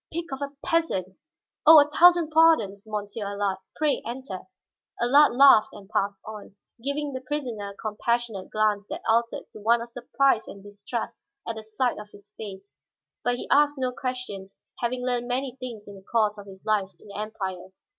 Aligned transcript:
"Pig 0.11 0.25
of 0.33 0.41
a 0.41 0.51
peasant! 0.65 1.15
Oh, 1.63 1.79
a 1.79 1.87
thousand 1.87 2.31
pardons, 2.31 2.85
Monsieur 2.87 3.27
Allard; 3.27 3.59
pray 3.75 4.01
enter." 4.03 4.39
Allard 4.99 5.35
laughed 5.35 5.73
and 5.73 5.87
passed 5.91 6.23
on, 6.25 6.55
giving 6.83 7.13
the 7.13 7.21
prisoner 7.21 7.69
a 7.69 7.75
compassionate 7.77 8.49
glance 8.49 8.83
that 8.89 9.03
altered 9.07 9.43
to 9.51 9.59
one 9.59 9.79
of 9.79 9.89
surprise 9.89 10.47
and 10.47 10.63
distrust 10.63 11.21
at 11.47 11.63
sight 11.63 11.99
of 11.99 12.09
his 12.09 12.33
face. 12.35 12.73
But 13.23 13.35
he 13.35 13.47
asked 13.51 13.77
no 13.77 13.91
questions, 13.91 14.55
having 14.79 15.05
learned 15.05 15.27
many 15.27 15.55
things 15.59 15.87
in 15.87 15.93
the 15.93 16.01
course 16.11 16.39
of 16.39 16.47
his 16.47 16.65
life 16.65 16.89
in 16.99 17.09
the 17.09 17.17
Empire. 17.19 17.67